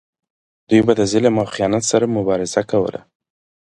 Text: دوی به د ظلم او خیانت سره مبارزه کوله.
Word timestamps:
دوی 0.67 0.81
به 0.87 0.93
د 0.99 1.01
ظلم 1.11 1.35
او 1.41 1.45
خیانت 1.53 1.83
سره 1.91 2.05
مبارزه 2.17 2.61
کوله. 2.71 2.99